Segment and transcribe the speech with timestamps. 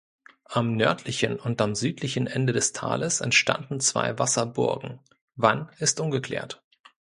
[0.49, 4.97] Am nördlichen und am südlichen Ende des Tales entstanden zwei Wasserburgen,
[5.35, 6.63] wann ist ungeklärt.